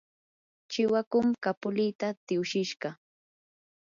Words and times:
chiwakum 0.71 1.27
kapulita 1.43 2.07
tiwshishqa. 2.25 2.89